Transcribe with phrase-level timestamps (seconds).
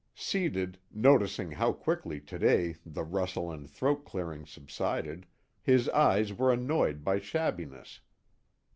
[0.15, 5.27] Seated, noticing how quickly today the rustle and throat clearing subsided,
[5.61, 7.99] his eyes were annoyed by shabbiness.